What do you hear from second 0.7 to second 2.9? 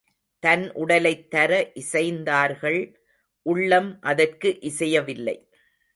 உடலைத் தர இசைந்தார்கள்